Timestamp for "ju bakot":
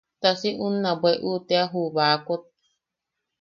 1.71-2.43